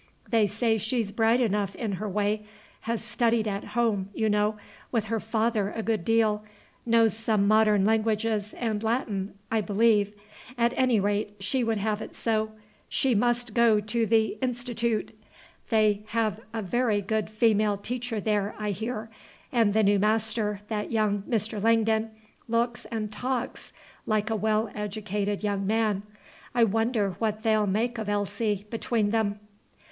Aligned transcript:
They 0.29 0.47
say 0.47 0.79
she's 0.79 1.11
bright 1.11 1.39
enough 1.39 1.75
in 1.75 1.91
her 1.91 2.09
way, 2.09 2.43
has 2.89 3.03
studied 3.03 3.47
at 3.47 3.63
home, 3.77 4.09
you 4.15 4.29
know, 4.29 4.57
with 4.91 5.05
her 5.13 5.19
father 5.19 5.71
a 5.75 5.83
good 5.83 6.03
deal, 6.03 6.43
knows 6.87 7.15
some 7.15 7.47
modern 7.47 7.85
languages 7.85 8.55
and 8.55 8.81
Latin, 8.81 9.35
I 9.51 9.61
believe: 9.61 10.13
at 10.57 10.73
any 10.75 10.99
rate, 10.99 11.35
she 11.39 11.63
would 11.63 11.77
have 11.77 12.01
it 12.01 12.15
so, 12.15 12.51
she 12.89 13.13
must 13.13 13.53
go 13.53 13.79
to 13.79 14.07
the 14.07 14.39
'Institoot.' 14.41 15.11
They 15.69 16.01
have 16.07 16.39
a 16.51 16.63
very 16.63 17.01
good 17.01 17.29
female 17.29 17.77
teacher 17.77 18.19
there, 18.19 18.55
I 18.57 18.71
hear; 18.71 19.11
and 19.51 19.71
the 19.75 19.83
new 19.83 19.99
master, 19.99 20.61
that 20.67 20.91
young 20.91 21.21
Mr. 21.29 21.61
Langdon, 21.61 22.09
looks 22.47 22.85
and 22.85 23.11
talks 23.11 23.71
like 24.07 24.31
a 24.31 24.35
well 24.35 24.67
educated 24.73 25.43
young 25.43 25.67
man. 25.67 26.01
I 26.55 26.63
wonder 26.63 27.11
what 27.19 27.43
they 27.43 27.55
'll 27.55 27.67
make 27.67 27.99
of 27.99 28.09
Elsie, 28.09 28.65
between 28.71 29.11
them!" 29.11 29.39